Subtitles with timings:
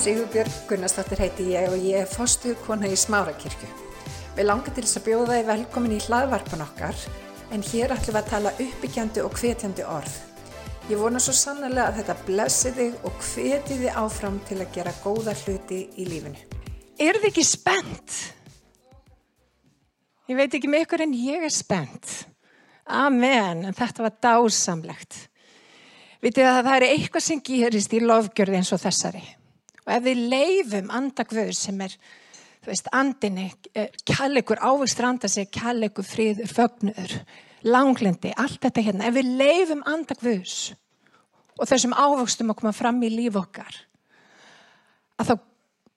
[0.00, 3.66] Sigurbjörg Gunnarsdóttir heiti ég og ég er fostu kona í Smárakirkju.
[4.32, 7.00] Við langar til þess að bjóða þið velkomin í hlaðvarpan okkar
[7.52, 10.14] en hér ætlum við að tala uppbyggjandi og hvetjandi orð.
[10.88, 14.94] Ég vona svo sannlega að þetta blessi þig og hveti þið áfram til að gera
[15.02, 16.40] góða hluti í lífinu.
[16.96, 18.16] Er þið ekki spennt?
[20.32, 22.14] Ég veit ekki með ykkur en ég er spennt.
[22.88, 25.20] Amen, en þetta var dásamlegt.
[26.24, 29.22] Vitið að það er eitthvað sem gerist í lofgjörði eins og þessari.
[29.90, 31.94] Og ef við leifum andagvöður sem er,
[32.62, 33.48] þú veist, andinni,
[34.06, 37.16] kjallegur ávistranda sig, kjallegur fríður, fögnuður,
[37.66, 39.08] langlindi, allt þetta hérna.
[39.10, 40.58] Ef við leifum andagvöðs
[41.58, 43.74] og þessum ávöxtum að koma fram í líf okkar,
[45.18, 45.34] að þá,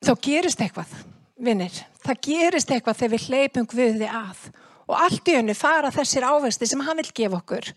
[0.09, 0.95] þá gerist eitthvað,
[1.37, 1.77] vinnir.
[2.03, 4.47] Það gerist eitthvað þegar við hleypum Guði að.
[4.89, 7.69] Og allt í önnu fara þessir ávexti sem hann vil gefa okkur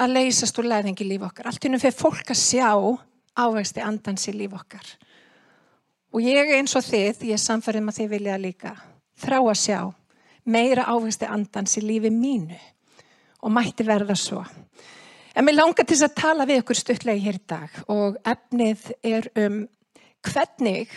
[0.00, 1.50] að leysast úr læðingi líf okkar.
[1.50, 2.70] Allt í önnu fyrir fólk að sjá
[3.34, 4.86] ávexti andans í líf okkar.
[6.14, 8.74] Og ég eins og þið, ég er samfærið með þið vilja líka,
[9.18, 9.78] þrá að sjá
[10.44, 12.58] meira ávexti andans í lífi mínu
[13.44, 14.44] og mætti verða svo.
[15.34, 19.26] En mér langar til að tala við ykkur stuttlega hér í dag og efnið er
[19.42, 19.64] um
[20.24, 20.92] hvernig,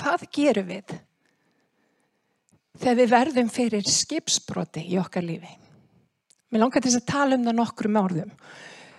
[0.00, 0.96] hvað gerum við
[2.78, 5.50] þegar við verðum fyrir skipsbroti í okkar lífi.
[6.48, 8.30] Mér langar til að tala um það nokkrum orðum.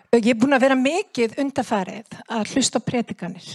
[0.09, 3.49] Ég er búin að vera mikið undafarið að hlusta á predikanir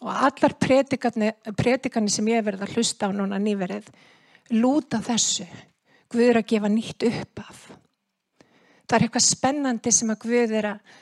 [0.00, 3.90] og allar predikanir sem ég hef verið að hlusta á núna nýverið
[4.56, 5.44] lúta þessu.
[6.08, 7.60] Guð er að gefa nýtt upp af.
[8.86, 10.94] Það er eitthvað spennandi sem að Guð er að,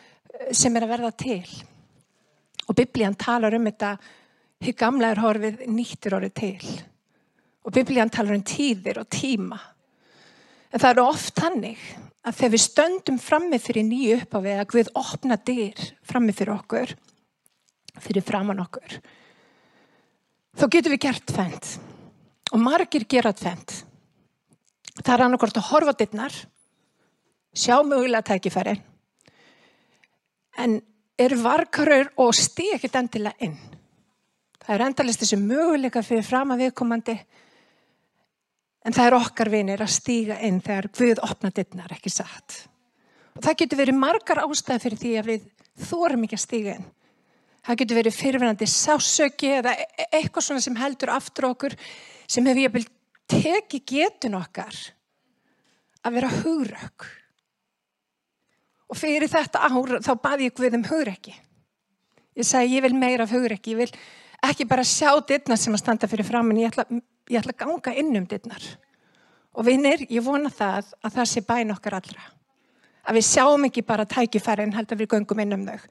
[0.51, 1.55] er að verða til.
[2.67, 3.93] Og biblían talar um þetta,
[4.65, 6.73] hér gamla er horfið nýttir orðið til.
[7.63, 9.61] Og biblían talar um tíðir og tíma.
[10.73, 11.87] En það eru oft hannig
[12.25, 16.95] að þegar við stöndum frammi fyrir nýju upphafi að Guð opna dyr frammi fyrir okkur,
[18.01, 18.97] fyrir framann okkur,
[20.57, 21.75] þá getum við gert fendt.
[22.55, 23.81] Og margir gera fendt.
[25.01, 26.35] Það er annarkort að horfa dyrnar,
[27.55, 28.77] sjá mögulega tækifæri,
[30.63, 30.77] en
[31.19, 33.57] eru varkarur og stíð ekkert endilega inn.
[34.65, 37.17] Það er endalist þessi möguleika fyrir fram að viðkomandi,
[38.85, 42.65] En það er okkar vinir að stíga inn þegar Guð opna dittnar, ekki satt.
[43.35, 45.47] Og það getur verið margar ástæði fyrir því að við
[45.89, 46.91] þórum ekki að stíga inn.
[47.65, 49.73] Það getur verið fyrirverandi sásöki eða
[50.11, 51.77] eitthvað svona sem heldur aftur okkur
[52.29, 52.93] sem hefur ég byrjað
[53.31, 54.77] tekið getun okkar
[56.05, 57.07] að vera hugrökk.
[58.93, 61.33] Og fyrir þetta ár þá baði ég Guð um hugrekki.
[62.37, 63.91] Ég sagði ég vil meira af hugrekki, ég vil
[64.45, 67.55] ekki bara sjá dittnar sem að standa fyrir fram en ég ætla að ég ætla
[67.55, 68.65] að ganga inn um dittnar.
[69.55, 72.25] Og vinnir, ég vona það að það sé bæn okkar allra.
[73.05, 75.91] Að við sjáum ekki bara tækifæri en held að við göngum inn um þau.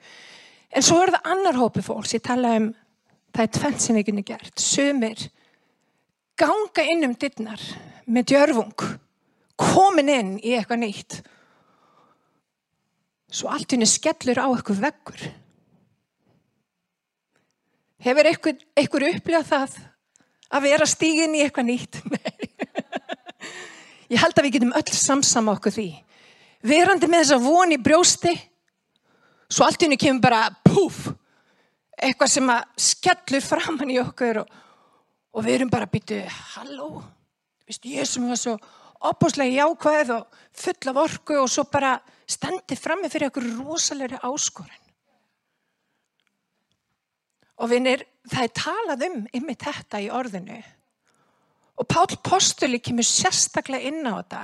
[0.74, 2.72] En svo er það annar hópi fólks, ég tala um,
[3.34, 4.54] það er tvent sem við kunum gert.
[4.60, 5.28] Sumir
[6.40, 7.62] ganga inn um dittnar
[8.10, 8.88] með djörfung,
[9.60, 11.22] komin inn í eitthvað nýtt.
[13.34, 15.24] Svo allt henni skellur á eitthvað veggur.
[18.04, 19.78] Hefur einhver upplifað það
[20.54, 22.00] að vera stígin í eitthvað nýtt.
[24.14, 25.90] Ég held að við getum öll samsama okkur því.
[26.64, 28.34] Verandi með þessa von í brjósti,
[29.52, 31.08] svo allt í henni kemur bara púf,
[31.98, 34.54] eitthvað sem að skellur framann í okkur og,
[35.34, 36.22] og við erum bara að bytja,
[36.54, 37.02] halló,
[37.68, 38.56] viðstu, ég sem var svo
[39.04, 41.98] opbúslega jákvæð og full af orku og svo bara
[42.30, 44.83] stendi frammi fyrir okkur rosalegri áskorun.
[47.64, 50.60] Og vinnir, það er talað um yfir þetta í orðinu.
[51.80, 54.42] Og Pál Postuli kemur sérstaklega inn á þetta.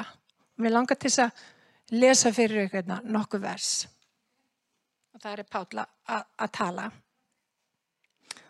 [0.64, 3.74] Mér langar til þess að lesa fyrir ykkur hérna nokkuð vers.
[5.14, 6.88] Og það er Pál að tala.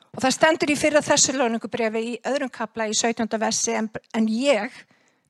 [0.09, 3.25] Og það stendur í fyrra þessu lóningubrefi í öðrum kapla í 17.
[3.41, 4.74] versi en, en ég,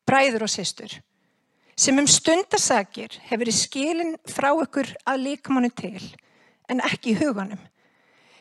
[0.07, 0.93] bræður og sýstur,
[1.79, 5.99] sem um stundasakir hefur í skilin frá ykkur að líkamánu til
[6.71, 7.59] en ekki í huganum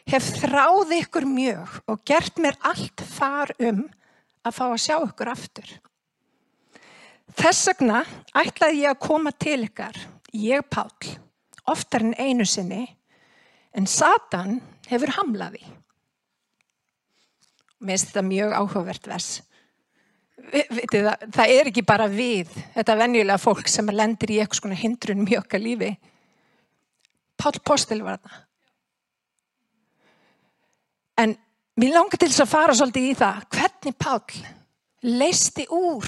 [0.08, 3.84] hef þráð ykkur mjög og gert mér allt far um
[4.46, 5.72] að fá að sjá ykkur aftur.
[7.38, 8.02] Þess vegna
[8.36, 9.98] ætlaði ég að koma til ykkar,
[10.32, 10.88] ég Pál,
[11.68, 12.86] oftar en einu sinni,
[13.76, 14.58] en Satan
[14.88, 15.60] hefur hamlaði.
[17.78, 19.28] Mér finnst þetta mjög áhugavert vers.
[20.48, 25.26] Það, það er ekki bara við, þetta venjulega fólk sem lendir í eitthvað svona hindrun
[25.26, 25.92] mjög okkar lífi.
[27.38, 28.47] Pál Postel var það.
[31.18, 31.34] En
[31.78, 34.22] mér langar til þess að fara svolítið í það hvernig Pál
[35.02, 36.06] leisti úr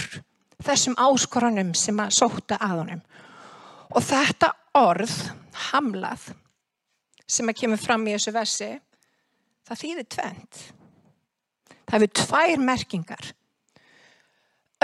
[0.65, 3.03] þessum áskoranum sem að sóta að honum.
[3.91, 5.15] Og þetta orð,
[5.71, 6.29] hamlað,
[7.27, 8.71] sem að kemur fram í þessu versi,
[9.67, 10.61] það þýðir tvent.
[11.91, 13.31] Það hefur tvær merkingar.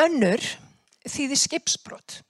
[0.02, 0.46] Önnur
[1.06, 2.20] þýðir skipsbrot.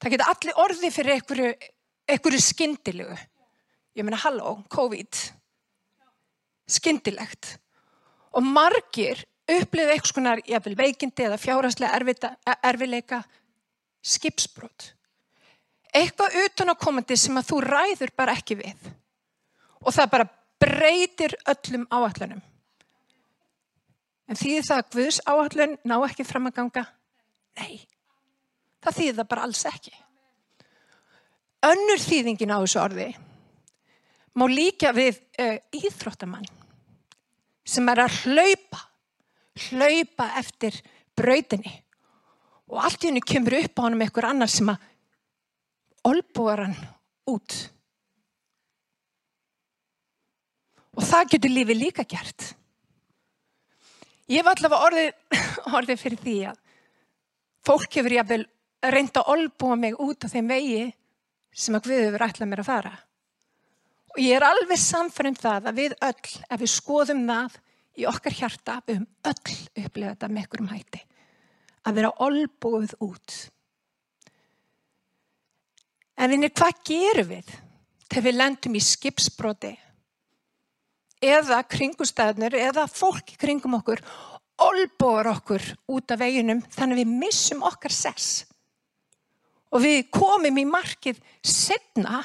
[0.00, 3.16] Það geta allir orði fyrir einhverju, skyndilegu.
[3.94, 5.20] Ég meina, halló, COVID.
[6.66, 7.58] Skyndilegt.
[8.34, 13.20] Og margir upplifið eitthvað skonar jafnvel veikindi eða fjárhanslega erfileika
[14.04, 14.90] skipsbrot.
[15.94, 18.88] Eitthvað utanákomandi sem að þú ræður bara ekki við.
[19.84, 20.30] Og það bara
[20.64, 22.42] breytir öllum áallunum.
[24.24, 26.84] En þýðir það að Guðs áallun ná ekki fram að ganga?
[27.60, 27.84] Nei.
[28.82, 29.94] Það þýðir það bara alls ekki.
[31.68, 33.08] Önnur þýðingin á þessu orði
[34.34, 36.46] má líka við uh, íþróttamann
[37.64, 38.80] sem er að hlaupa,
[39.68, 40.76] hlaupa eftir
[41.16, 41.72] brautinni
[42.70, 44.90] og allt í hennu kemur upp á hann með einhver annar sem að
[46.04, 46.76] olbúar hann
[47.30, 47.56] út.
[50.94, 52.50] Og það getur lífið líka gert.
[54.30, 55.38] Ég var allavega orðið,
[55.78, 56.60] orðið fyrir því að
[57.64, 58.44] fólk hefur jáfnvel
[58.94, 60.84] reynda að olbúa mig út á þeim vegi
[61.54, 62.94] sem að Guði hefur ætlað mér að fara.
[64.14, 67.56] Og ég er alveg samfærið um það að við öll, ef við skoðum það
[67.94, 71.00] í okkar hjarta, við höfum öll upplegað þetta með einhverjum hætti.
[71.84, 73.38] Að vera olbúið út.
[76.14, 77.50] En vinir, hvað gerum við
[78.06, 79.72] þegar við lendum í skipsbroti?
[81.24, 84.02] Eða kringustæðnur, eða fólk kringum okkur,
[84.62, 88.44] olbúar okkur út af veginum þannig við missum okkar sess
[89.74, 92.20] og við komum í markið setna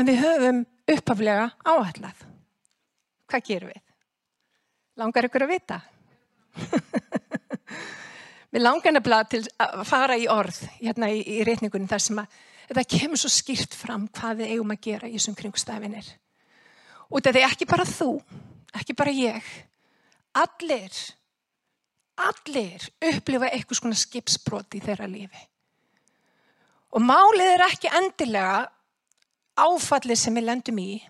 [0.00, 0.60] en við höfum
[0.90, 2.26] uppaflega áallat.
[3.30, 3.82] Hvað gerum við?
[5.00, 5.80] Langar ykkur að vita?
[8.52, 12.40] við langar nefnilega til að fara í orð hérna í, í reyningunum þar sem að
[12.70, 16.10] það kemur svo skýrt fram hvað við eigum að gera í þessum kringstæfinir.
[17.10, 18.10] Og þetta er ekki bara þú,
[18.78, 19.46] ekki bara ég,
[20.38, 20.98] allir,
[22.30, 25.46] allir upplifa eitthvað svona skipsbrot í þeirra lífi.
[26.94, 28.68] Og málið er ekki endilega
[29.64, 31.00] áfallið sem við lendum í,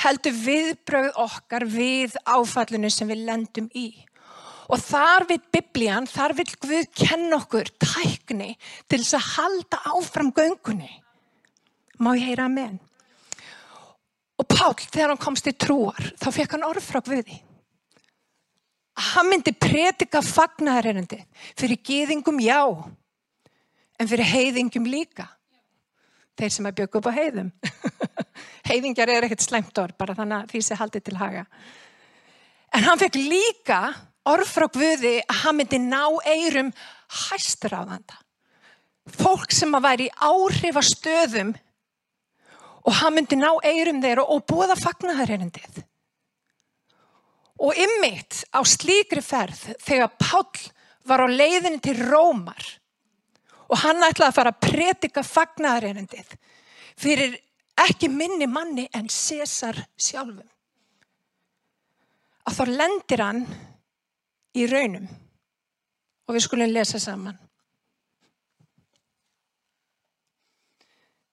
[0.00, 3.88] heldur viðbröð okkar við áfallinu sem við lendum í.
[4.70, 8.52] Og þar við biblían, þar vil Guð kenna okkur tækni
[8.86, 10.90] til þess að halda áfram göngunni.
[11.98, 12.78] Má ég heyra að menn?
[14.40, 17.40] Og Pál, þegar hann komst í trúar, þá fekk hann orð frá Guði.
[19.00, 21.18] Hann myndi predika fagnæðarinandi
[21.58, 22.62] fyrir gýðingum já,
[24.00, 25.26] en fyrir heiðingjum líka.
[26.38, 27.50] Þeir sem er bjögg upp á heiðum.
[28.70, 31.44] Heiðingjar er ekkert slæmt orð, bara þannig að því sé haldið til haga.
[32.76, 33.80] En hann fekk líka
[34.30, 36.70] orð frá Guði að hann myndi ná eirum
[37.26, 38.20] hæstur á þanda.
[39.10, 41.54] Fólk sem að væri í áhrifastöðum
[42.86, 45.82] og hann myndi ná eirum þeirra og búða fagnahærindið.
[47.60, 50.46] Og ymmiðt á slíkri ferð þegar Pál
[51.04, 52.79] var á leiðinni til Rómar
[53.70, 56.34] og hann ætlaði að fara að predika fagnarerendið
[57.00, 57.36] fyrir
[57.80, 60.46] ekki minni manni en César sjálfum.
[62.48, 63.44] Að þá lendir hann
[64.58, 65.06] í raunum
[66.26, 67.38] og við skulum lesa saman.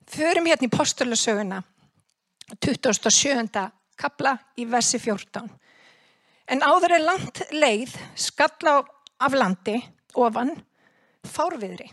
[0.07, 1.61] Förum hérna í postulasöguna
[2.63, 3.65] 27.
[3.99, 5.49] kapla í versi 14.
[6.47, 8.79] En áður er land leið skalla
[9.19, 9.75] af landi
[10.15, 10.53] ofan
[11.27, 11.89] fárviðri.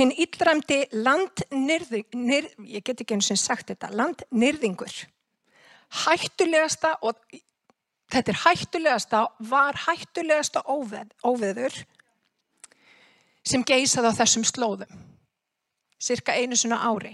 [0.00, 4.94] Hinn yllræmdi landnyrðingur, ég get ekki eins og sagt þetta, landnyrðingur,
[6.06, 7.18] hættulegasta og
[8.08, 11.76] þetta er hættulegasta, var hættulegasta óveð, óveður
[13.44, 15.04] sem geysaði á þessum slóðum,
[16.00, 17.12] cirka einu svona ári.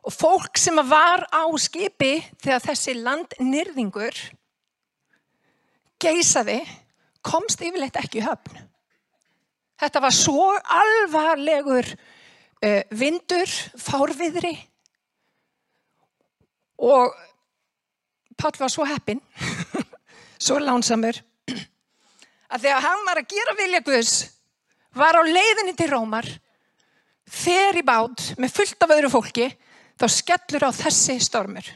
[0.00, 4.24] Og fólk sem var á skipi þegar þessi landnyrðingur
[6.00, 6.62] geysaði
[7.20, 8.69] komst yfirleitt ekki höfn.
[9.80, 13.48] Þetta var svo alvarlegur uh, vindur,
[13.80, 14.52] fárviðri
[16.80, 17.16] og
[18.40, 19.18] Pál var svo heppin,
[20.46, 21.18] svo lánsamur,
[22.52, 24.12] að þegar hann var að gera vilja Guðs,
[24.96, 26.24] var á leiðinni til Rómar,
[27.28, 29.50] fer í bát með fullt af öðru fólki,
[30.00, 31.68] þá skellur á þessi stormur.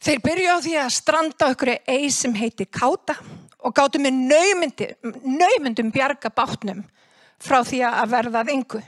[0.00, 3.18] Þeir byrju á því að stranda okkur eigi sem heiti Káta
[3.64, 4.20] og gáttu með
[5.24, 6.84] naumundum bjarga bátnum
[7.42, 8.82] frá því að verðað yngu.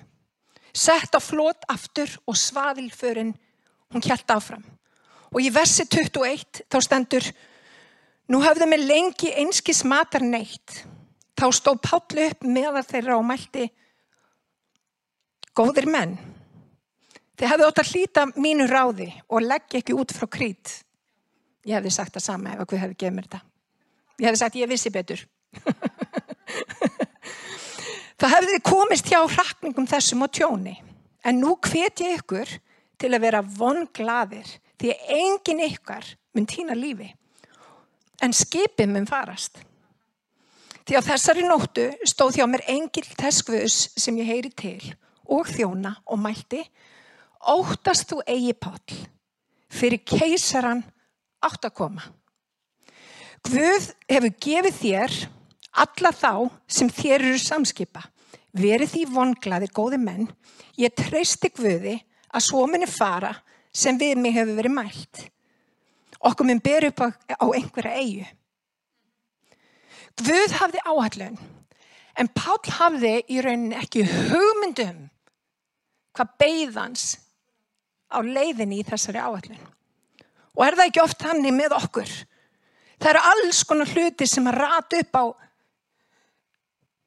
[0.70, 3.34] Sett á flót aftur og svaðilförin
[3.90, 4.62] hún kjælt áfram.
[5.34, 7.32] Og í versi 21 þá stendur
[8.30, 10.84] Nú hafði mig lengi einskis matar neitt.
[11.34, 13.66] Þá stó Páll upp meðan þeirra og mælti
[15.50, 16.12] Góðir menn,
[17.34, 20.76] þið hefðu ótt að hlýta mínu ráði og leggja ekki út frá krít.
[21.66, 23.40] Ég hefði sagt það sama ef að Guð hefði gefið mér þetta.
[24.20, 25.22] Ég hefði sagt ég vissi betur.
[28.20, 30.76] það hefði komist hjá hrakningum þessum og tjóni.
[31.24, 32.52] En nú hvet ég ykkur
[33.00, 34.48] til að vera vonglaðir
[34.80, 36.04] því engin ykkar
[36.36, 37.08] mun týna lífi.
[38.20, 39.62] En skipið mun farast.
[40.84, 43.06] Því á þessari nóttu stóð hjá mér engil
[43.46, 44.92] guðs sem ég heyri til
[45.30, 46.60] og þjóna og mælti
[47.40, 48.80] óttast þú eigi pál
[49.70, 50.82] fyrir keisaran
[51.40, 52.02] átt að koma.
[53.48, 55.16] Guð hefur gefið þér
[55.80, 56.32] alla þá
[56.68, 58.02] sem þér eru samskipa.
[58.50, 60.26] Verið því vonglaði góði menn,
[60.78, 61.96] ég treysti Guði
[62.34, 63.32] að svo minni fara
[63.72, 65.22] sem við mig hefur verið mælt.
[66.20, 68.26] Okkur minn ber upp á, á einhverja eigu.
[70.20, 71.38] Guð hafði áhallun
[72.20, 75.06] en Pál hafði í rauninni ekki hugmyndum
[76.16, 77.04] hvað beigðans
[78.10, 79.62] á leiðinni í þessari áhallun.
[80.58, 82.10] Og er það ekki oft hannig með okkur?
[83.00, 85.24] Það eru alls konar hluti sem að rata upp á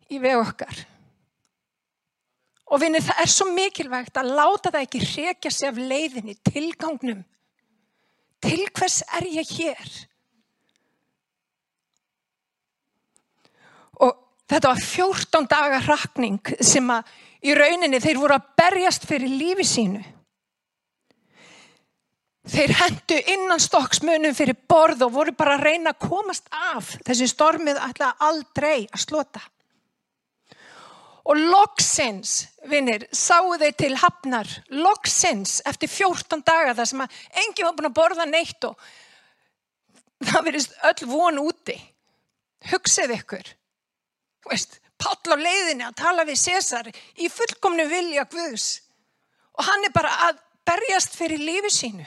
[0.10, 0.80] í veg okkar.
[2.74, 7.22] Og vinni það er svo mikilvægt að láta það ekki hrekja sig af leiðinni, tilgangnum.
[8.44, 9.92] Til hvers er ég hér?
[14.02, 14.18] Og
[14.50, 17.14] þetta var 14 daga rakning sem að
[17.46, 20.02] í rauninni þeir voru að berjast fyrir lífi sínu.
[22.44, 26.92] Þeir hendu innan stokksmunum fyrir borð og voru bara að reyna að komast af.
[27.08, 29.44] Þessi stormið ætla aldrei að slota.
[31.24, 34.50] Og loksins, vinnir, sáu þeir til hafnar.
[34.76, 38.76] Loksins, eftir 14 daga þar sem að engi var búin að borða neitt og
[40.28, 41.78] það verist öll von úti.
[42.74, 43.54] Hugsið ykkur.
[44.52, 46.88] Veist, Páll á leiðinni að tala við César
[47.20, 48.68] í fullkomnu vilja Guðs
[49.58, 52.06] og hann er bara að berjast fyrir lífi sínu.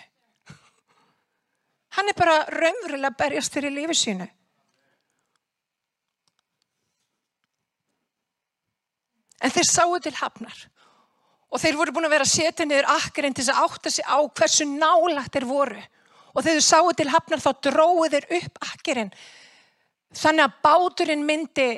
[1.97, 4.27] Hann er bara raunverulega að berjast fyrir lífi sínu.
[9.45, 10.65] En þeir sáu til hafnar
[11.47, 14.07] og þeir voru búin að vera að setja niður akkurinn til þess að átta sig
[14.09, 15.83] á hversu nálagt þeir voru.
[16.35, 19.13] Og þegar þeir sáu til hafnar þá dróðu þeir upp akkurinn
[20.17, 21.69] þannig að báturinn myndi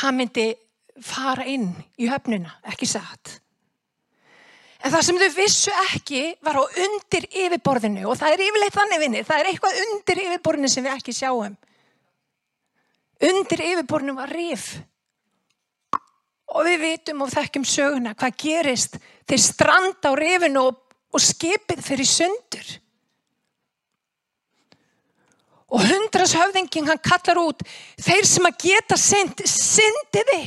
[0.00, 0.46] hann myndi
[1.02, 1.70] fara inn
[2.00, 3.38] í höfnuna, ekki satt.
[4.86, 9.00] En það sem þau vissu ekki var á undir yfirborðinu og það er yfirleitt þannig
[9.02, 11.56] vinni, það er eitthvað undir yfirborðinu sem við ekki sjáum.
[13.26, 14.68] Undir yfirborðinu var rif.
[16.54, 18.94] Og við vitum og þekkjum söguna hvað gerist
[19.26, 20.78] þeir stranda á rifinu og,
[21.10, 22.70] og skipið fyrir sundur.
[25.74, 27.66] Og hundrashöfðingin hann kallar út,
[27.98, 30.44] þeir sem að geta synd, syndiði,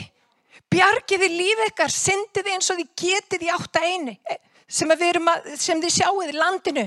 [0.73, 5.81] bjargiði líf ekkar, syndiði eins og þið getið í átta eini, eh, sem, að, sem
[5.81, 6.85] þið sjáuði landinu.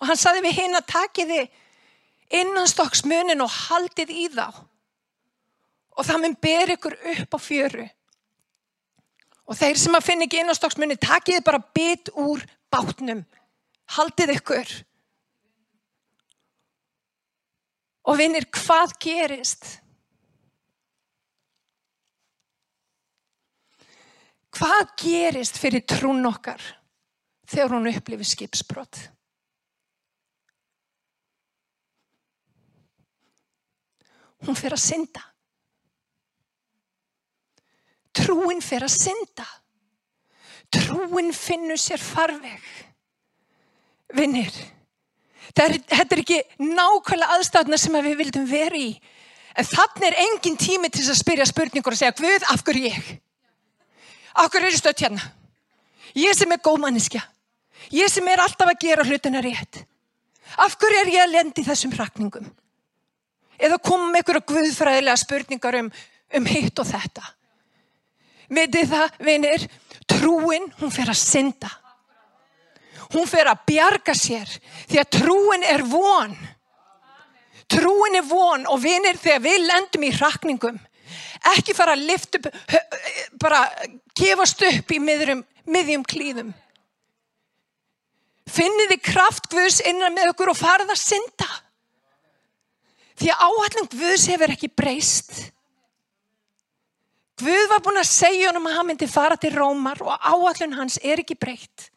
[0.00, 1.42] Og hann saði við hinn að takiði
[2.36, 4.48] innanstokksmunin og haldið í þá.
[5.96, 7.86] Og það mun ber ykkur upp á fjöru.
[9.46, 13.22] Og þeir sem að finna ekki innanstokksmunin, takiði bara bit úr bátnum,
[13.96, 14.74] haldið ykkur.
[18.06, 19.78] Og vinnir, hvað gerist?
[24.56, 26.62] Hvað gerist fyrir trún okkar
[27.50, 29.00] þegar hún upplifir skipsbrott?
[34.46, 35.22] Hún fyrir að synda.
[38.16, 39.46] Trúin fyrir að synda.
[40.72, 42.64] Trúin finnur sér farveg.
[44.16, 44.54] Vinnir.
[45.52, 48.96] Þetta er ekki nákvæmlega aðstæðna sem við vildum vera í.
[49.56, 53.14] En þannig er engin tími til að spyrja spurningur og segja, Guð, af hverju ég?
[54.36, 55.24] Af hverju er ég stöðt hérna?
[56.16, 57.22] Ég sem er góðmanniska.
[57.94, 59.82] Ég sem er alltaf að gera hlutina rétt.
[60.62, 62.46] Af hverju er ég að lendi þessum rakningum?
[63.56, 65.90] Eða koma með einhverja guðfræðilega spurningar um,
[66.36, 67.24] um hitt og þetta.
[68.52, 69.66] Vitið það, vinir,
[70.06, 71.72] trúin, hún fer að synda
[73.14, 74.50] hún fer að bjarga sér
[74.88, 76.34] því að trúin er von
[77.70, 80.78] trúin er von og vinir þegar við lendum í rakningum
[81.52, 82.48] ekki fara að lifta upp
[83.42, 83.64] bara
[84.16, 86.54] gefast upp í miðjum, miðjum klíðum.
[88.46, 91.48] Finniði kraft Guðs innan með okkur og farið að synda.
[93.16, 95.34] Því að áallum Guðs hefur ekki breyst.
[97.40, 100.96] Guð var búin að segja honum að hann myndi fara til Rómar og áallun hans
[101.02, 101.90] er ekki breytt.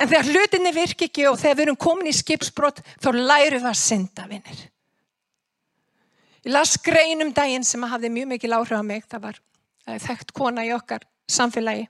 [0.00, 3.68] En þegar hlutinni virk ekki og þegar við erum komin í skipsbrott þá læru við
[3.68, 4.62] að synda, vinnir.
[6.40, 9.04] Ég las grein um daginn sem hafði mjög mikil áhrif á mig.
[9.08, 11.88] Það var uh, þekkt kona í okkar samfélagi.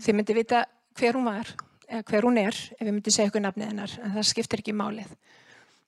[0.00, 0.62] Þið myndi vita
[0.96, 1.50] hver hún var,
[1.84, 4.76] eða hver hún er, ef við myndi segja ykkur nafnið hennar, en það skiptir ekki
[4.76, 5.10] málið.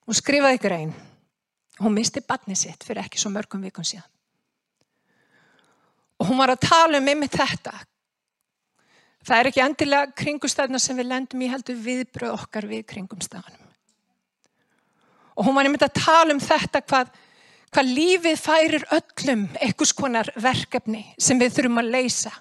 [0.05, 0.93] Hún skrifaði grein.
[1.81, 4.05] Hún misti batni sitt fyrir ekki svo mörgum vikun síðan.
[6.21, 7.73] Og hún var að tala um einmitt þetta.
[9.23, 13.62] Það er ekki endilega kringumstæðna sem við lendum í heldur viðbröð okkar við kringumstæðanum.
[15.37, 17.11] Og hún var einmitt að tala um þetta hvað,
[17.73, 22.33] hvað lífið færir öllum einhvers konar verkefni sem við þurfum að leysa.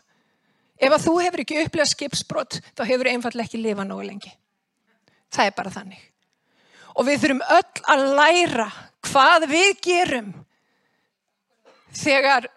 [0.82, 4.32] Ef að þú hefur ekki upplegað skipsbrott þá hefur einfallega ekki lifað nógu lengi.
[5.32, 6.00] Það er bara þannig.
[6.92, 8.68] Og við þurfum öll að læra
[9.08, 10.32] hvað við gerum
[11.96, 12.49] þegar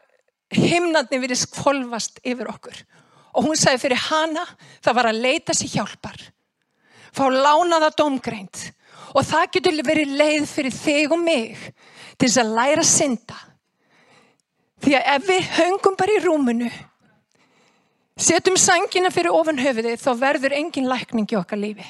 [0.56, 2.78] himnarni verið skvolvast yfir okkur.
[3.36, 4.46] Og hún sagði fyrir hana
[4.84, 6.18] það var að leita sér hjálpar.
[7.16, 8.70] Fá lánaða domgreint
[9.16, 11.60] Og það getur verið leið fyrir þig og mig
[12.20, 13.38] til þess að læra að synda.
[14.84, 16.72] Því að ef við höngum bara í rúmunu,
[18.20, 21.88] setjum sangina fyrir ofan höfuði, þá verður engin lækning í okkar lífi.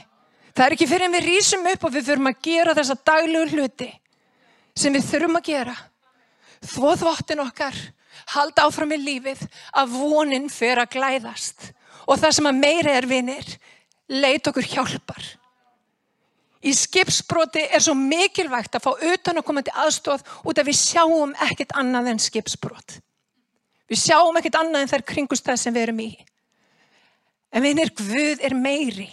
[0.55, 3.58] Það er ekki fyrir en við rýsum upp og við þurfum að gera þessa daglegu
[3.58, 3.89] hluti
[4.75, 5.75] sem við þurfum að gera.
[6.65, 7.79] Þvoð vottin okkar,
[8.32, 9.41] halda áfram í lífið
[9.75, 11.72] að vonin fyrir að glæðast.
[12.05, 13.50] Og það sem að meira er vinir,
[14.08, 15.25] leit okkur hjálpar.
[16.65, 20.79] Í skipsbroti er svo mikilvægt að fá utan að koma til aðstóð út af við
[20.79, 22.95] sjáum ekkert annað en skipsbrot.
[23.91, 26.10] Við sjáum ekkert annað en þær kringustæð sem við erum í.
[27.53, 29.12] En við erum Guð er meiri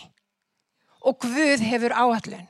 [1.03, 2.49] og Guð hefur áallun.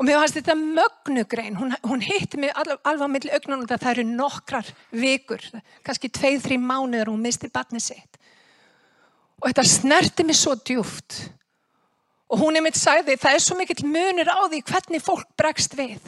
[0.00, 3.90] Og mér fannst þetta mögnugrein, hún, hún hitti mig alveg, á milli augnunum það það
[3.90, 5.42] eru nokkrar vikur,
[5.84, 8.16] kannski tveið, þrjí mánuður og hún misti batni sitt.
[9.42, 11.18] Og þetta snerti mig svo djúft.
[12.30, 15.74] Og hún er mitt sagði, það er svo mikill munur á því hvernig fólk bregst
[15.78, 15.98] við.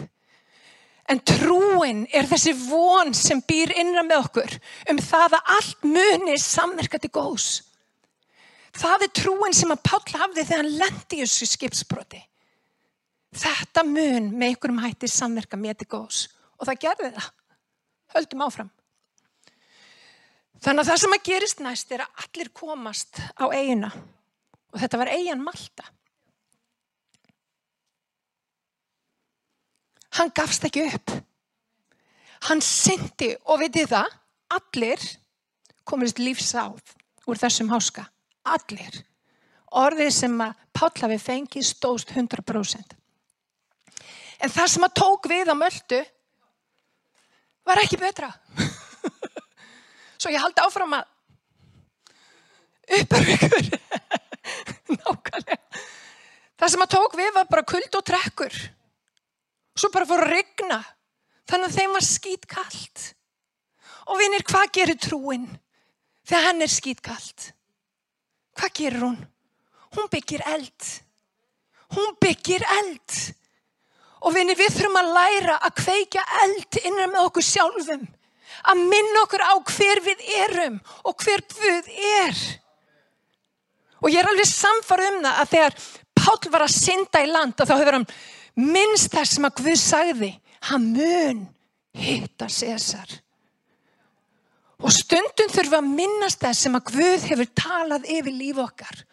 [1.10, 4.52] En trúin er þessi von sem býr innra með okkur
[4.92, 7.48] um það að allt muni samverka til góðs.
[8.72, 12.22] Það er trúin sem að Páll hafði þegar hann lendi í þessu skipsbroti.
[13.32, 16.22] Þetta mun með einhverjum hætti samverka með til góðs.
[16.60, 17.28] Og það gerði það.
[18.14, 18.70] Höldum áfram.
[20.62, 23.90] Þannig að það sem að gerist næst er að allir komast á eigina.
[24.70, 25.88] Og þetta var eigin Malta.
[30.18, 31.14] Hann gafst ekki upp.
[32.48, 34.16] Hann syndi og vitið það,
[34.56, 35.04] allir
[35.88, 36.96] komist lífsáð
[37.28, 38.06] úr þessum háska.
[38.42, 39.02] Allir.
[39.72, 42.94] Orðið sem að Páll hafi fengið stóst 100%.
[44.42, 46.00] En það sem að tók við á möldu
[47.68, 48.32] var ekki betra.
[50.20, 51.04] Svo ég haldi áfram að
[52.98, 53.70] uppar ykkur.
[54.96, 55.58] Nákvæmlega.
[56.58, 58.58] Það sem að tók við var bara kuld og trekkur.
[59.78, 60.78] Svo bara fór að regna.
[61.48, 63.04] Þannig að þeim var skýt kallt.
[64.10, 65.46] Og vinir, hvað gerir trúin
[66.26, 67.52] þegar hann er skýt kallt?
[68.58, 69.20] Hvað gerir hún?
[69.96, 70.88] Hún byggir eld.
[71.96, 73.18] Hún byggir eld.
[74.22, 78.04] Og vinir, við þurfum að læra að kveika eld innan með okkur sjálfum.
[78.70, 80.76] Að minna okkur á hver við erum
[81.08, 82.44] og hver Guð er.
[84.02, 85.76] Og ég er alveg samfarið um það að þegar
[86.22, 88.08] Pál var að synda í land og þá hefur hann
[88.58, 90.32] minnst þess sem að Guð sagði
[90.68, 91.44] hann mun
[91.96, 93.18] hitta César
[94.82, 99.04] og stundum þurfum að minnast þess sem að Guð hefur talað yfir líf okkar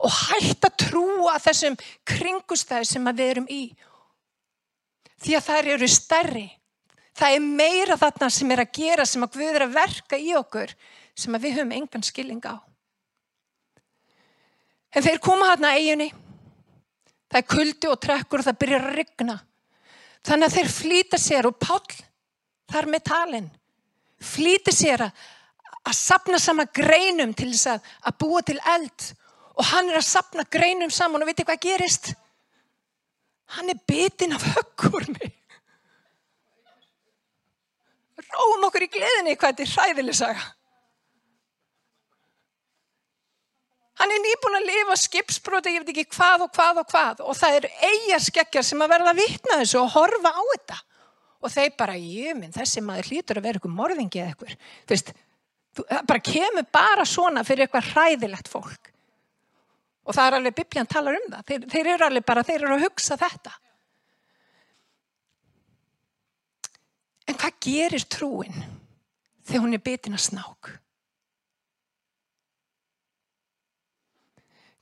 [0.00, 1.76] og hægt að trúa þessum
[2.08, 3.64] kringustæði sem við erum í.
[5.20, 6.46] Því að þær eru stærri.
[7.20, 10.32] Það er meira þarna sem er að gera sem að Guð er að verka í
[10.38, 10.72] okkur
[11.12, 12.56] sem að við höfum engan skilling á.
[14.96, 16.08] En þeir koma hérna eiginni
[17.30, 19.38] Það er kuldi og trekkur og það byrjar að rigna.
[20.26, 21.98] Þannig að þeir flýta sér og Páll
[22.70, 23.50] þar með talin
[24.20, 25.24] flýta sér að,
[25.88, 29.06] að sapna sama greinum til þess að, að búa til eld
[29.56, 32.12] og hann er að sapna greinum saman og veitir hvað gerist?
[33.56, 35.32] Hann er bitin af höggurmi.
[38.30, 40.44] Róum okkur í gleðinni hvað þetta er hræðileg saga.
[44.00, 47.36] Hann er nýbúin að lifa skipsbróti, ég veit ekki hvað og hvað og hvað og
[47.36, 50.78] það eru eigaskeggjar sem að verða að vitna þessu og horfa á þetta.
[51.40, 54.54] Og þeir bara, ég minn, þessi maður hlýtur að vera eitthvað morðingi eða eitthvað.
[54.88, 55.12] Þú veist,
[55.76, 58.90] það bara kemur bara svona fyrir eitthvað hræðilegt fólk.
[60.08, 61.46] Og það er alveg, bibljan talar um það.
[61.50, 63.56] Þeir, þeir eru alveg bara, þeir eru að hugsa þetta.
[67.28, 68.62] En hvað gerir trúin
[69.46, 70.72] þegar hún er bitin að snák?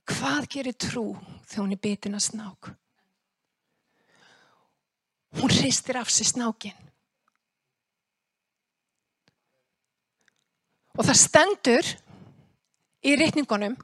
[0.09, 1.05] Hvað gerir trú
[1.45, 2.69] þegar hún er bitin að snák?
[5.37, 6.77] Hún hristir af sér snákin.
[10.97, 11.89] Og það stendur
[13.05, 13.77] í rítningunum,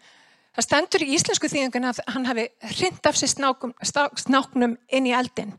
[0.57, 3.75] það stendur í íslensku þýðingun að hann hafi hrind af sér snákum,
[4.25, 5.53] snáknum inn í eldin.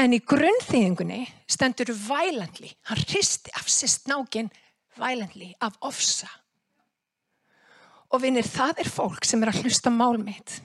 [0.00, 4.48] En í grunnþýðingunni stendur violently, hann hristi af sér snákin
[4.96, 6.30] violently af ofsa.
[8.12, 10.58] Og vinir, það er fólk sem er að hlusta málmiðt,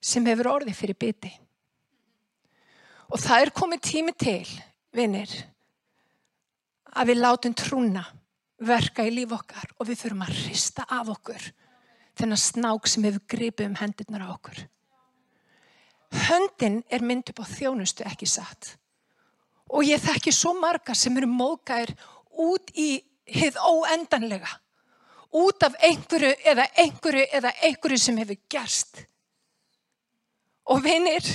[0.00, 1.30] sem hefur orði fyrir biti.
[3.10, 4.46] Og það er komið tími til,
[4.94, 5.32] vinir,
[6.94, 8.04] að við látum trúna
[8.60, 11.50] verka í líf okkar og við förum að hrista af okkur
[12.18, 14.58] þennan snák sem hefur gripið um hendurnar á okkur.
[16.28, 18.74] Höndin er mynd upp á þjónustu ekki satt.
[19.70, 21.94] Og ég þekki svo marga sem eru mókaðir
[22.34, 22.98] út í
[23.30, 24.50] hið óendanlega.
[25.30, 29.04] Út af einhverju eða einhverju eða einhverju sem hefur gerst.
[30.70, 31.26] Og vinir,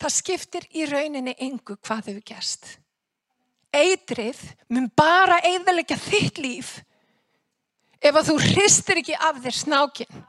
[0.00, 2.72] það skiptir í rauninni engu hvað hefur gerst
[3.72, 4.40] eitrið
[4.72, 6.74] mun bara eiðalega þitt líf
[8.02, 10.22] ef að þú hristir ekki af þér snákin.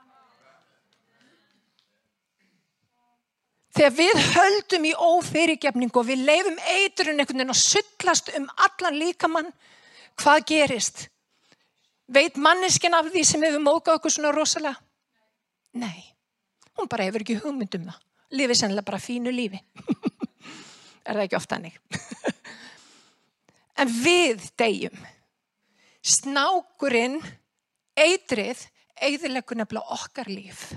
[3.73, 8.99] Þegar við höldum í ófyrirgefningu og við leifum eiturinn einhvern veginn og sullast um allan
[9.01, 9.49] líkamann,
[10.21, 11.07] hvað gerist?
[12.11, 14.75] Veit manneskin af því sem hefur mókað okkur svona rosalega?
[15.79, 16.03] Nei,
[16.77, 18.01] hún bara hefur ekki hugmyndum það.
[18.33, 19.61] Lífið sennilega bara fínu lífi.
[21.05, 21.79] er það ekki ofta hannig?
[23.73, 24.97] En við deyjum.
[26.05, 27.15] Snákurinn,
[27.97, 28.59] eitrið,
[29.01, 30.67] eiðilegur nefnilega okkar líf.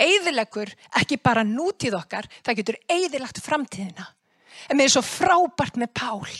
[0.00, 4.06] Eiðilegur ekki bara nútíð okkar, það getur eiðilagt framtíðina.
[4.70, 6.38] En mér er svo frábært með Pál.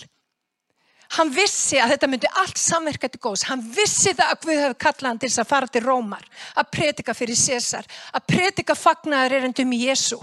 [1.17, 3.47] Hann vissi að þetta myndi allt samverka til góðs.
[3.49, 6.27] Hann vissi það að Guð hefði kallað hann til þess að fara til Rómar,
[6.61, 10.19] að predika fyrir César, að predika fagnar erendum í Jésu.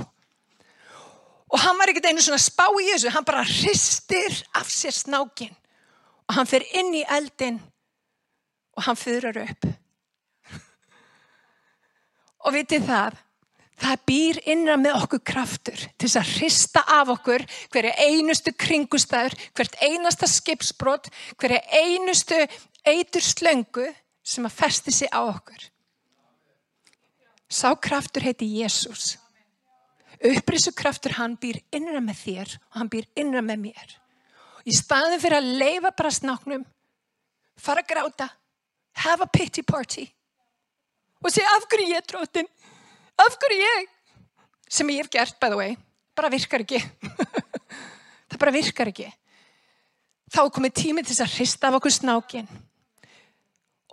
[1.50, 5.54] Og hann var ekkert einu svona spá í þessu, hann bara hristir af sér snákin
[6.26, 7.60] og hann fer inn í eldin
[8.76, 9.68] og hann fyrir upp.
[12.46, 13.20] Og vitið það,
[13.82, 19.36] það býr innra með okkur kraftur til þess að hrista af okkur hverja einustu kringustæður,
[19.56, 21.10] hvert einasta skipsbrott,
[21.40, 22.40] hverja einustu
[22.88, 23.90] eitur slöngu
[24.26, 25.68] sem að festi sig á okkur.
[27.52, 29.16] Sá kraftur heiti Jésús.
[30.26, 33.96] Upprísukraftur hann býr innra með þér og hann býr innra með mér.
[34.66, 36.64] Í staðin fyrir að leifa bara snáknum,
[37.60, 38.30] fara að gráta,
[39.04, 40.08] have a pity party
[41.26, 42.50] og segja af hverju ég er drótin,
[43.22, 43.90] af hverju ég,
[44.68, 45.76] sem ég hef gert by the way,
[46.18, 46.82] bara virkar ekki.
[48.30, 49.10] Það bara virkar ekki.
[50.34, 52.48] Þá komið tímið til að hrista af okkur snákinn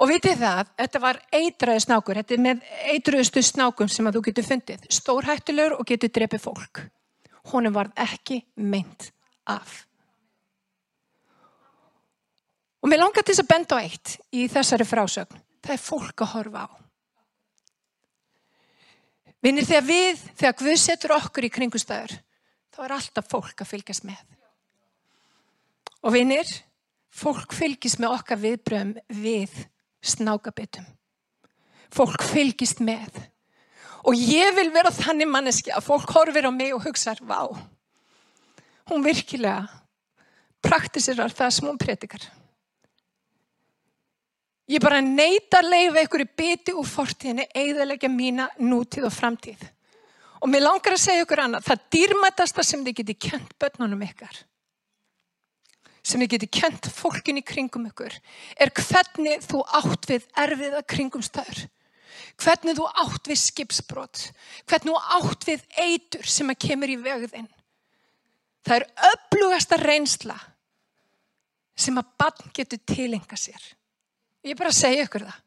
[0.02, 4.22] Og vitið það, þetta var eitraði snákur, þetta er með eitruðustu snákum sem að þú
[4.28, 6.80] getur fundið, stórhættulegur og getur drefið fólk.
[7.52, 9.12] Honum var ekki meint
[9.46, 9.82] af.
[12.82, 16.24] Og mér langar til þess að benda á eitt í þessari frásögn, það er fólk
[16.24, 16.70] að horfa á.
[19.42, 22.14] Vinnir þegar við, þegar Guð setur okkur í kringustæður,
[22.70, 24.22] þá er alltaf fólk að fylgjast með.
[26.02, 26.48] Og vinnir,
[27.10, 29.56] fólk fylgjast með okkar viðbröðum við
[30.02, 30.86] snákabitum.
[31.92, 33.18] Fólk fylgist með.
[34.06, 37.46] Og ég vil vera þannig manneski að fólk horfir á mig og hugsa, vá,
[38.90, 39.68] hún virkilega
[40.62, 42.24] praktiserar það sem hún predikar.
[44.72, 49.66] Ég bara neyta að leifa í biti úr fortíðinni, eigðalega mína nútíð og framtíð.
[50.40, 54.40] Og mér langar að segja ykkur annað, það dýrmætasta sem þið geti kent börnunum ykkar
[56.02, 58.14] sem þið geti kent fólkin í kringum ykkur
[58.60, 61.60] er hvernig þú átt við erfiða kringumstæður.
[62.42, 64.22] Hvernig þú átt við skipsbrott.
[64.66, 67.50] Hvernig þú átt við eitur sem að kemur í vegðinn.
[68.66, 70.38] Það er öflugasta reynsla
[71.78, 73.62] sem að bann getur tilenga sér.
[74.42, 75.40] Ég er bara að segja ykkur það.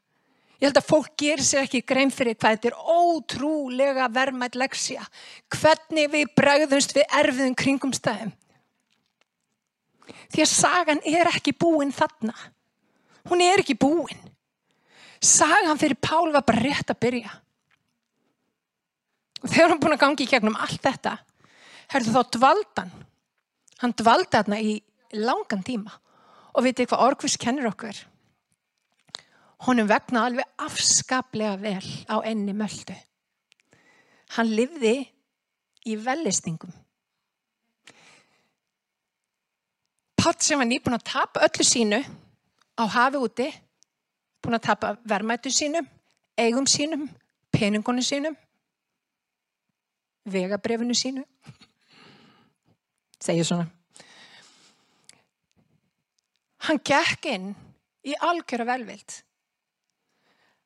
[0.55, 5.03] Ég held að fólk gerir sér ekki grein fyrir hvað þetta er ótrúlega vermætt leksja.
[5.51, 8.31] Hvernig við bregðumst við erfiðum kringumstæðum.
[10.31, 12.35] Því að sagan er ekki búin þarna.
[13.27, 14.21] Hún er ekki búin.
[15.19, 17.35] Sagan fyrir Pál var bara rétt að byrja.
[19.43, 21.17] Og þegar hann búin að gangi í gegnum allt þetta,
[21.91, 22.91] herðu þá dvaldan.
[23.81, 24.75] Hann dvaldi þarna í
[25.19, 25.99] langan tíma.
[26.55, 27.97] Og vitið hvað Orkvist kennir okkur?
[29.63, 32.95] Honum vegna alveg afskaplega vel á enni möldu.
[34.35, 34.95] Hann livði
[35.87, 36.73] í vellistingum.
[40.19, 42.01] Pátt sem var nýbúin að tapa öllu sínu
[42.75, 43.45] á hafi úti,
[44.41, 45.85] búin að tapa verðmættu sínum,
[46.37, 47.07] eigum sínum,
[47.51, 48.35] peningunum sínum.
[50.25, 51.21] vegabrefinu sínu.
[53.21, 53.67] Segir svona.
[56.65, 57.51] Hann gekk inn
[58.05, 59.19] í algjöra velvild.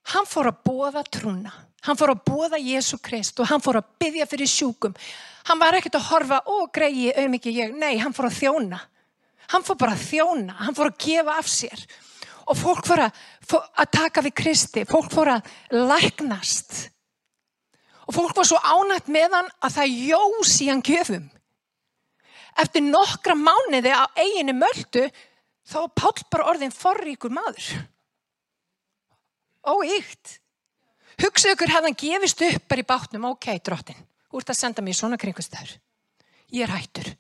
[0.10, 1.52] Hann fór að bóða trúna.
[1.86, 4.96] Hann fór að bóða Jésu Krist og hann fór að byggja fyrir sjúkum.
[5.48, 7.76] Hann var ekkert að horfa, ó greiði, auðvitað ég.
[7.78, 8.80] Nei, hann fór að þjóna.
[9.50, 10.56] Hann fór bara að þjóna.
[10.60, 11.84] Hann fór að gefa af sér.
[12.50, 14.86] Og fólk fór að, fór að taka við Kristi.
[14.90, 16.80] Fólk fór að læknast.
[18.10, 21.30] Og fólk var svo ánætt með hann að það jós í hann gjöfum.
[22.60, 25.06] Eftir nokkra mánuði á eiginu möldu
[25.70, 27.70] þá bara orðin forríkur maður.
[29.68, 30.40] Óíkt.
[31.20, 33.98] Hugsa ykkur hefðan gefist upp bara í bátnum, ok, drottin,
[34.32, 35.74] þú ert að senda mér svona kringustöður.
[36.56, 37.12] Ég er hættur.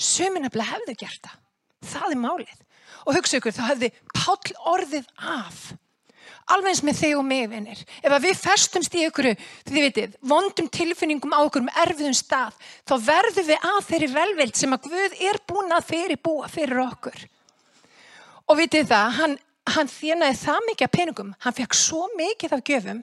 [0.00, 1.38] Söminabla hefðu gert það.
[1.90, 2.58] Það er málið.
[3.08, 5.60] Og hugsa ykkur, þá hefði Páll orðið af.
[6.50, 7.82] Alveg eins með þig og mig, vinnir.
[8.02, 9.28] Ef við festumst í ykkur,
[9.68, 12.56] þið vitið, vondum tilfinningum á okkur um erfiðum stað,
[12.88, 16.82] þá verðum við að þeirri velvild sem að Guð er búin að fyrir búa fyrir
[16.82, 17.22] okkur.
[18.50, 22.64] Og vitið það, hann hann þjánaði það mikið af peningum, hann fekk svo mikið af
[22.66, 23.02] göfum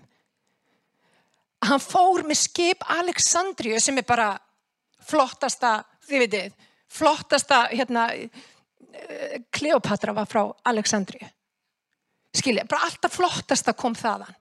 [1.57, 4.31] að hann fór með skip Aleksandriju sem er bara
[5.07, 6.53] flottasta, þið veitir,
[6.91, 8.09] flottasta, hérna,
[9.53, 11.27] Kleopatra var frá Aleksandriju.
[12.37, 14.33] Skilja, bara alltaf flottasta kom þaðan.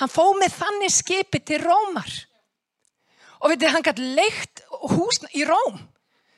[0.00, 2.10] Hann fóð með þannig skipi til Rómar.
[3.42, 5.78] Og veitir, hann gæti leikt hús í Róm.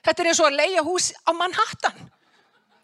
[0.04, 2.10] Þetta er eins og að leia hús á Manhattan.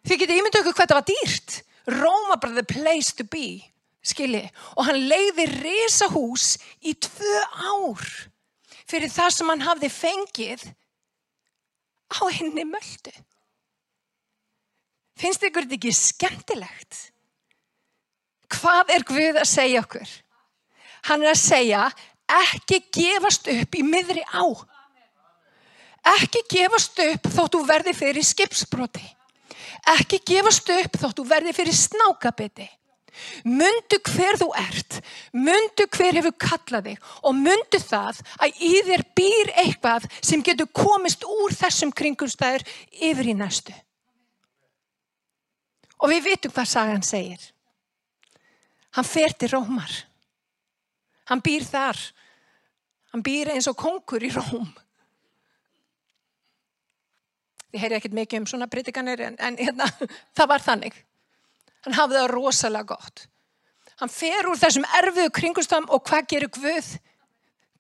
[0.07, 1.59] Þið getið ímyndu ykkur hvað þetta var dýrt.
[1.91, 3.63] Róma bara the place to be
[4.03, 8.07] skilji, og hann leiði risahús í tvö ár
[8.91, 10.65] fyrir það sem hann hafði fengið
[12.13, 13.15] á henni möldu
[15.23, 16.99] finnst ykkur þetta ekki skemmtilegt?
[18.53, 20.11] Hvað er Guð að segja okkur?
[21.09, 21.87] Hann er að segja
[22.33, 24.45] ekki gefast upp í miðri á.
[26.17, 29.05] Ekki gefast upp þóttu verði fyrir skipsbroti
[29.95, 32.69] Ekki gefast upp þóttu verði fyrir snákabiti.
[33.45, 34.99] Mundu hver þú ert,
[35.37, 40.71] mundu hver hefur kallað þig og mundu það að í þér býr eitthvað sem getur
[40.73, 42.65] komist úr þessum kringumstæður
[42.97, 43.75] yfir í næstu.
[46.01, 47.43] Og við vitum hvað sagan segir.
[48.97, 49.93] Hann fer til Rómar.
[51.29, 52.01] Hann býr þar.
[53.13, 54.73] Hann býr eins og kongur í Róm.
[57.73, 59.89] Ég heyri ekkert mikið um svona breytikanir en, en hérna,
[60.37, 60.99] það var þannig.
[61.87, 63.25] Hann hafði það rosalega gott.
[64.03, 66.91] Hann fer úr þessum erfiðu kringustam og hvað gerir Guð?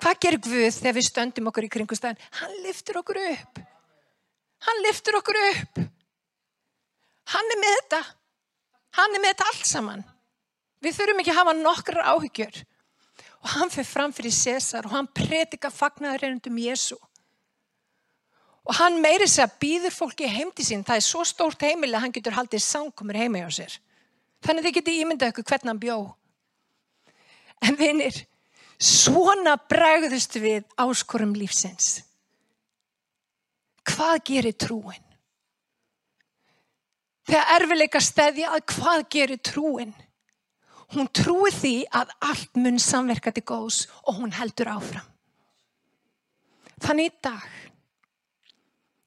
[0.02, 2.18] Hvað gerir Guð þegar við stöndum okkur í kringustafn?
[2.40, 3.62] Hann liftur okkur upp.
[4.66, 5.82] Hann liftur okkur upp.
[7.32, 8.02] Hann er með þetta.
[8.98, 10.04] Hann er með þetta allt saman.
[10.82, 12.60] Við þurfum ekki að hafa nokkrar áhyggjur.
[13.42, 16.98] Og hann fyrir fram fyrir César og hann predika fagnaðurinn um Jésu.
[18.62, 20.84] Og hann meiri sig að býður fólki heim til sín.
[20.86, 23.78] Það er svo stórt heimil að hann getur haldið sangkomur heima hjá sér.
[24.42, 25.96] Þannig þið getur ímyndað ykkur hvernig hann bjó.
[27.62, 28.16] En vinir,
[28.78, 32.02] svona bregðust við áskorum lífsins.
[33.86, 35.02] Hvað gerir trúin?
[37.26, 39.92] Þegar erfileika stæði að hvað gerir trúin?
[40.92, 45.06] Hún trúi því að allt mun samverka til góðs og hún heldur áfram.
[46.82, 47.46] Þannig í dag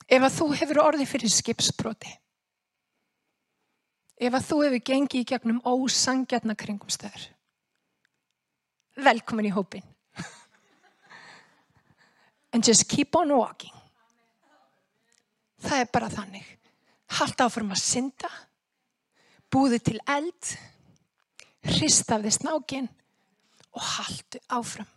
[0.06, 2.12] Ef að þú hefur orðið fyrir skipsbroti,
[4.22, 7.26] ef að þú hefur gengið í gegnum ósangjarna kringumstöður,
[9.02, 9.86] velkomin í hópin.
[12.56, 13.74] And just keep on walking.
[15.60, 16.46] Það er bara þannig.
[17.18, 18.30] Halda áfram að synda,
[19.52, 20.54] búði til eld,
[21.68, 22.88] hrista af þið snákin
[23.76, 24.88] og haldu áfram.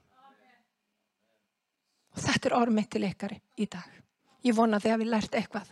[2.14, 3.90] Og þetta er orð mitt til ykkar í dag.
[4.46, 5.70] Ég vona þið hafi lært eitthvað.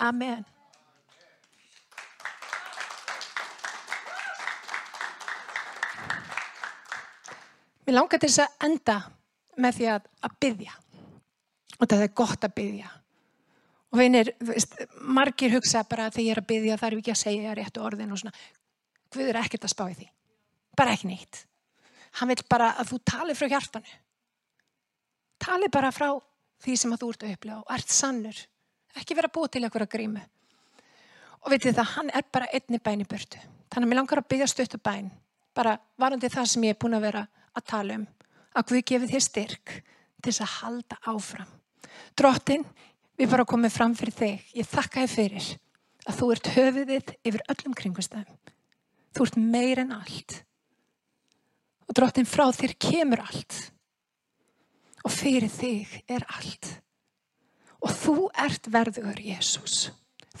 [0.00, 0.44] Amen.
[7.86, 8.96] Mér langar til þess að enda
[9.60, 10.78] með því að, að byggja.
[11.80, 12.90] Og það er gott að byggja.
[13.90, 14.30] Og vinir,
[15.02, 18.14] margir hugsa bara að þegar ég er að byggja þarf ekki að segja réttu orðin
[18.14, 18.44] og svona.
[19.10, 20.06] Guður er ekkert að spá í því.
[20.78, 21.40] Bara ekki neitt.
[22.20, 23.98] Hann vil bara að þú tali frá hjartanu.
[25.42, 26.12] Tali bara frá
[26.60, 28.42] því sem að þú ert að upplega og ert sannur.
[28.98, 30.22] Ekki vera búið til eitthvað grímu.
[31.40, 33.40] Og veitir það, hann er bara einni bæn í börtu.
[33.70, 35.08] Þannig að mér langar að byggja stöttu bæn.
[35.56, 37.22] Bara varandi það sem ég er búin að vera
[37.56, 38.04] að tala um.
[38.50, 39.72] Að Guð gefið þér styrk
[40.20, 41.50] til þess að halda áfram.
[42.18, 42.66] Drottin,
[43.16, 44.46] við bara komum fram fyrir þig.
[44.58, 45.48] Ég þakka þér fyrir
[46.10, 48.38] að þú ert höfuðið yfir öllum kringustæðum.
[49.16, 50.40] Þú ert meir en allt.
[51.88, 53.70] Og drottin, frá þér kemur allt.
[55.04, 56.68] Og fyrir þig er allt.
[57.80, 59.90] Og þú ert verður, Jésús.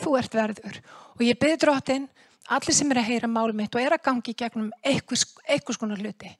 [0.00, 0.80] Þú ert verður.
[1.16, 2.08] Og ég byrði drottin,
[2.52, 6.32] allir sem er að heyra mál mitt og er að gangi gegnum eitthvað skonar hluti,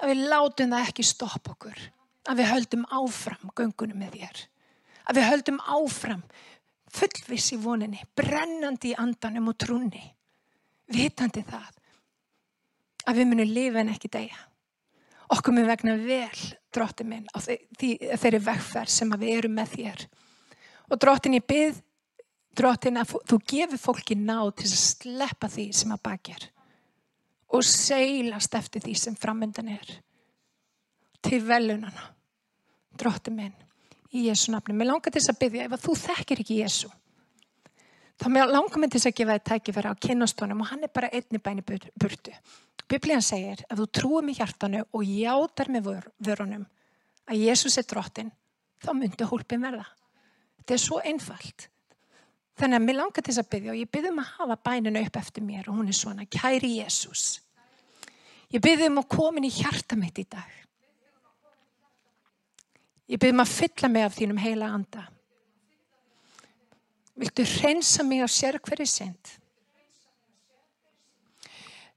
[0.00, 1.82] að við látum það ekki stoppa okkur.
[2.30, 4.40] Að við höldum áfram göngunum með þér.
[5.10, 6.22] Að við höldum áfram
[6.92, 10.04] fullviss í voninni, brennandi í andanum og trúni.
[10.92, 11.70] Vitandi það
[13.08, 14.40] að við munum lifa en ekki degja.
[15.30, 16.42] Okkur mun vegna vel,
[16.74, 20.06] dróttin minn, á þeirri vegferð sem við erum með þér.
[20.90, 21.78] Og dróttin ég byrð,
[22.58, 26.48] dróttin að þú gefur fólki náð til að sleppa því sem að bakjar
[27.52, 29.90] og seilast eftir því sem framöndan er.
[31.22, 32.08] Til velunana,
[32.98, 33.54] dróttin minn,
[34.12, 34.74] í Jésu nafni.
[34.74, 36.88] Mér langar til þess að byggja, ef að þú þekkir ekki Jésu,
[38.18, 41.12] þá langar mér til þess að gefa þið tækifæra á kynastónum og hann er bara
[41.12, 42.34] einni bæni burtu.
[42.92, 45.86] Biblían segir, ef þú trúir með hjartanu og játar með
[46.20, 46.66] vörunum
[47.30, 48.32] að Jésús er drottin,
[48.82, 49.86] þá myndu hólpin verða.
[50.60, 51.68] Þetta er svo einfalt.
[52.60, 55.16] Þannig að mér langar til þess að byggja og ég byggjum að hafa bæninu upp
[55.22, 57.24] eftir mér og hún er svona, kæri Jésús.
[58.52, 60.52] Ég byggjum að komin í hjarta mitt í dag.
[63.08, 65.06] Ég byggjum að fylla mig af þínum heila anda.
[67.16, 69.38] Viltu hreinsa mig á sér hverju synd?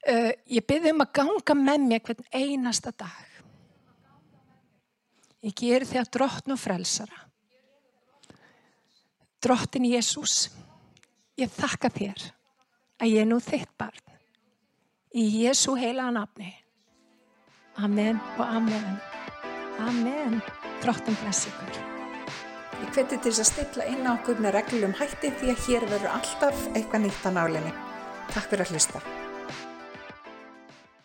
[0.05, 3.23] Uh, ég byrði um að ganga með mér hvern einasta dag.
[5.45, 7.23] Ég ger því að drottn og frelsara.
[9.41, 10.51] Drottin Jésús,
[11.37, 12.21] ég þakka þér
[13.01, 14.13] að ég er nú þitt barn.
[15.15, 16.53] Í Jésú heila nafni.
[17.81, 18.95] Amen og amen.
[19.85, 20.39] Amen.
[20.85, 21.81] Drottin bless ykkur.
[22.83, 25.91] Ég hveti til þess að stilla inn á okkur með reglum hætti því að hér
[25.93, 27.77] verður alltaf eitthvað nýtt á nálinni.
[28.33, 29.24] Takk fyrir að hlusta.